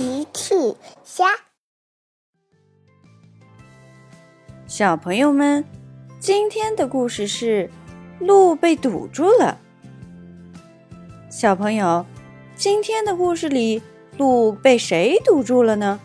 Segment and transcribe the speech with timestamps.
[0.00, 0.54] 奇趣
[1.04, 1.26] 虾，
[4.66, 5.62] 小朋友们，
[6.18, 7.68] 今天的故事是
[8.18, 9.58] 路被堵住了。
[11.28, 12.06] 小朋友，
[12.56, 13.82] 今天的故事里，
[14.16, 16.00] 路被谁堵住了呢？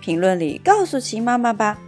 [0.00, 1.78] 评论里告诉奇妈妈吧。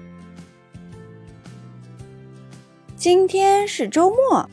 [2.97, 4.49] 今天是周末，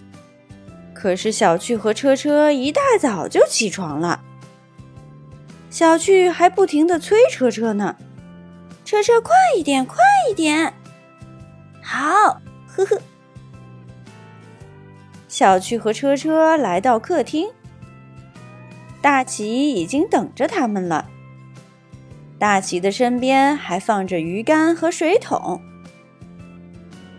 [0.96, 4.24] 可是小趣和车车一大早就起床了。
[5.74, 7.96] 小趣还不停地催车车呢，
[8.86, 9.98] 车车快一点，快
[10.30, 10.72] 一点！
[11.82, 13.02] 好，呵呵。
[15.28, 17.50] 小趣和车车来到客厅，
[19.02, 21.10] 大奇已经等着他们了。
[22.38, 25.60] 大奇的身边还放着鱼竿和水桶。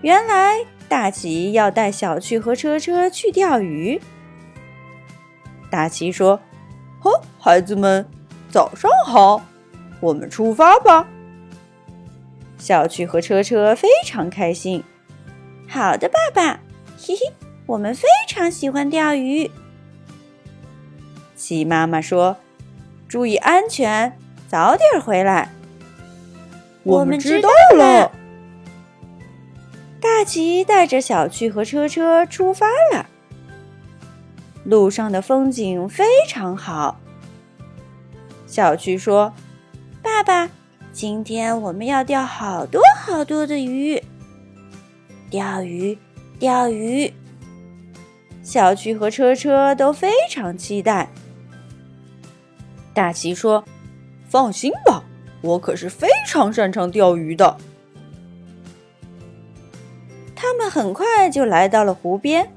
[0.00, 0.58] 原来
[0.88, 4.00] 大奇要带小趣和车车去钓鱼。
[5.68, 6.40] 大奇说
[7.02, 8.08] ：“哦，孩子们。”
[8.54, 9.42] 早上好，
[9.98, 11.08] 我们出发吧。
[12.56, 14.84] 小趣和车车非常开心。
[15.68, 16.60] 好的，爸爸，
[16.96, 17.32] 嘿嘿，
[17.66, 19.50] 我们非常喜欢钓鱼。
[21.34, 22.36] 鸡妈妈说
[23.10, 25.50] ：“注意安全，早点回来。”
[26.84, 28.12] 我们知道了。
[30.00, 33.06] 大奇带着小趣和车车出发了。
[34.62, 37.00] 路上的风景非常好。
[38.54, 39.34] 小趣说
[40.00, 40.48] ：“爸爸，
[40.92, 44.00] 今天我们要钓好多好多的鱼。
[45.28, 45.98] 钓鱼，
[46.38, 47.12] 钓鱼。”
[48.44, 51.10] 小趣和车车都非常期待。
[52.94, 53.64] 大奇说
[54.30, 55.02] ：“放心吧，
[55.40, 57.56] 我可是非常擅长钓鱼的。”
[60.36, 62.52] 他们很快就来到了湖边。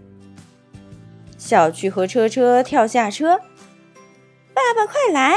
[1.40, 3.40] 小趣和车车跳下车
[4.54, 5.34] ：“爸爸，快来！”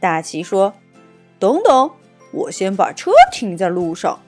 [0.00, 0.74] 大奇说
[1.38, 1.90] ：“等等，
[2.32, 4.20] 我先把车停在路上。”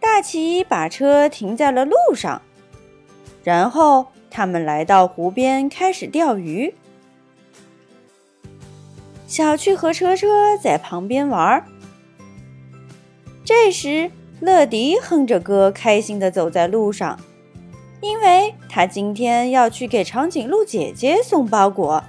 [0.00, 2.40] 大奇把车停在了路上，
[3.44, 6.74] 然后他们来到湖边开始钓鱼。
[9.26, 11.64] 小趣和车车在旁边玩。
[13.44, 14.10] 这时，
[14.40, 17.18] 乐迪哼着歌，开心的走在路上，
[18.00, 22.02] 因为他今天要去给长颈鹿姐姐送包裹。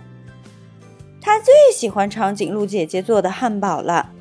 [1.22, 4.12] 他最喜欢长颈鹿姐姐做的汉堡了。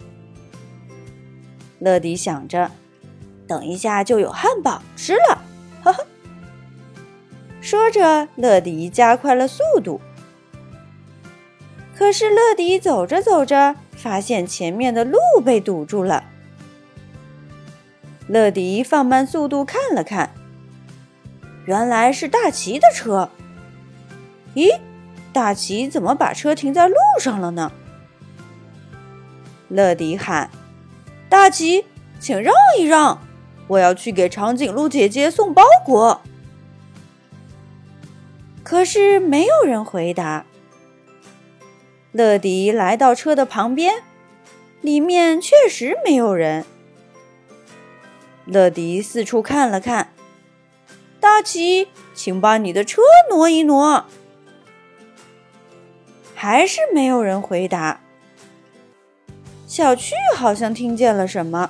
[1.78, 2.70] 乐迪想着，
[3.46, 5.42] 等一下就有汉堡吃了，
[5.82, 6.06] 呵呵。
[7.60, 10.00] 说着，乐迪加快了速度。
[11.94, 16.24] 可是，乐迪走着走着，发现前面的路被堵住了。
[18.28, 20.30] 乐迪放慢速度看了看，
[21.64, 23.30] 原来是大奇的车。
[24.54, 24.78] 咦？
[25.32, 27.70] 大奇怎么把车停在路上了呢？
[29.68, 30.50] 乐迪喊
[31.28, 31.84] ：“大奇，
[32.18, 33.20] 请让一让，
[33.66, 36.22] 我要去给长颈鹿姐姐送包裹。”
[38.64, 40.44] 可是没有人回答。
[42.12, 44.02] 乐迪来到车的旁边，
[44.80, 46.64] 里面确实没有人。
[48.46, 50.12] 乐迪四处看了看，
[51.20, 54.06] 大奇，请把你的车挪一挪。
[56.40, 57.98] 还是没有人回答。
[59.66, 61.68] 小趣好像听见了什么，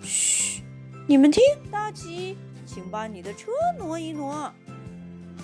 [0.00, 0.62] 嘘，
[1.08, 1.42] 你们听，
[1.72, 4.52] 大奇，请把你的车挪一挪。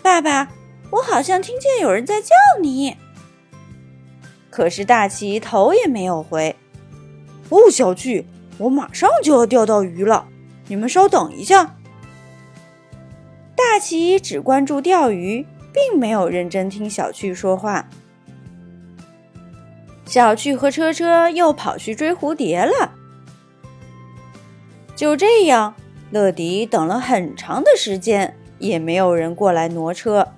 [0.01, 0.49] 爸爸，
[0.93, 2.29] 我好像听见有人在叫
[2.63, 2.97] 你。
[4.49, 6.55] 可是大奇头也没有回。
[7.49, 8.27] 哦，小趣，
[8.59, 10.29] 我马上就要钓到鱼了，
[10.69, 11.77] 你们稍等一下。
[13.57, 17.89] 大奇只关注钓鱼，并没有认真听小趣说话。
[20.11, 22.91] 小趣和车车又跑去追蝴蝶了。
[24.97, 25.77] 就这样，
[26.11, 30.33] 乐迪等了很长的时间，也没有人过来挪车。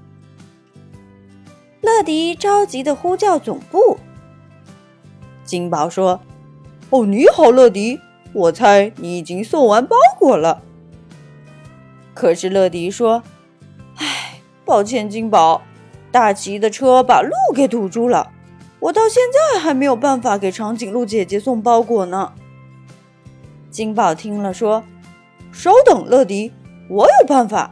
[1.80, 3.96] 乐迪着急的呼叫总部。
[5.42, 6.20] 金宝说
[6.90, 7.98] ：“哦，你好，乐迪，
[8.34, 10.60] 我猜你已经送完包裹了。”
[12.12, 13.22] 可是乐迪说
[13.96, 15.62] ：“唉，抱歉，金宝，
[16.10, 18.32] 大奇的车把路给堵住了。”
[18.82, 22.32] 我到现在还没有办法给长颈鹿姐姐送包裹呢。
[23.70, 24.82] 金宝听了说
[25.54, 26.52] ：“稍等，乐迪，
[26.90, 27.70] 我有办法。”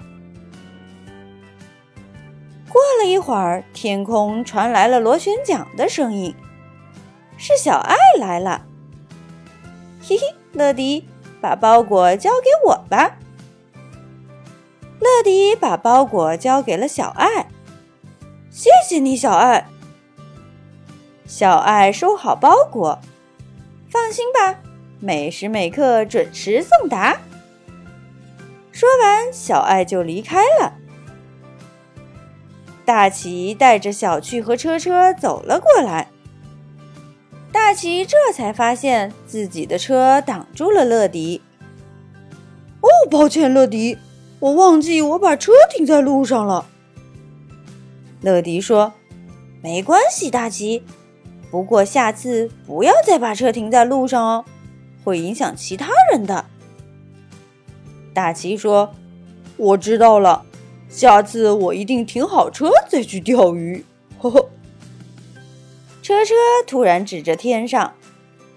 [2.71, 6.33] 过了一会儿，天空传来了螺旋桨的声音，
[7.37, 8.67] 是小爱来了。
[10.01, 10.23] 嘿嘿，
[10.53, 11.09] 乐迪，
[11.41, 13.17] 把包裹交给我吧。
[15.01, 17.49] 乐迪把包裹交给了小爱。
[18.49, 19.67] 谢谢你，小爱。
[21.31, 22.99] 小爱收好包裹，
[23.88, 24.59] 放心吧，
[24.99, 27.21] 每时每刻准时送达。
[28.73, 30.73] 说完，小爱就离开了。
[32.85, 36.09] 大奇带着小趣和车车走了过来。
[37.53, 41.41] 大奇这才发现自己的车挡住了乐迪。
[42.81, 43.97] 哦，抱歉，乐迪，
[44.41, 46.67] 我忘记我把车停在路上了。
[48.21, 48.94] 乐迪说
[49.62, 50.83] ：“没关系，大奇，
[51.50, 54.44] 不过下次不要再把车停在路上哦，
[55.05, 56.47] 会影响其他人的。”
[58.14, 58.94] 大奇说
[59.56, 60.44] ：“我知道了，
[60.88, 63.85] 下次我一定停好车再去钓鱼。
[64.19, 64.49] ”呵呵。
[66.02, 66.35] 车车
[66.67, 67.94] 突然指着天上，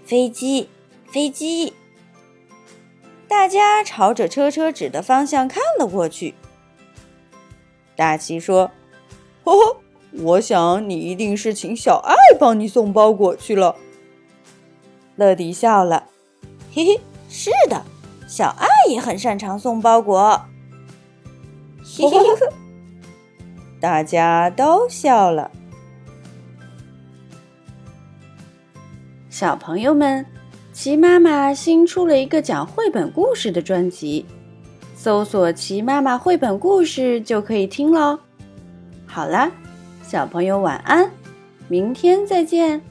[0.05, 0.69] 飞机，
[1.11, 1.73] 飞机！
[3.27, 6.33] 大家朝着车车指的方向看了过去。
[7.95, 8.71] 大奇说
[9.43, 9.77] ：“呵呵，
[10.19, 13.75] 我想你一定是请小爱帮你送包裹去了。”
[15.15, 16.03] 乐迪笑了
[16.73, 16.99] ：“嘿嘿，
[17.29, 17.83] 是的，
[18.27, 20.41] 小爱也很擅长送包裹。”
[21.85, 22.47] 嘿嘿嘿，
[23.79, 25.51] 大家都笑了。
[29.29, 30.25] 小朋友们，
[30.71, 34.25] 齐妈妈新出了一个讲绘本故事的专辑，
[34.95, 38.17] 搜索“齐妈妈绘本故事”就可以听喽。
[39.05, 39.51] 好啦，
[40.03, 41.09] 小朋友晚安，
[41.69, 42.81] 明天再见。